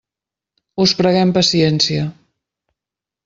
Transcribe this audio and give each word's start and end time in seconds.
Us 0.85 0.93
preguem 1.01 1.33
paciència. 1.37 2.07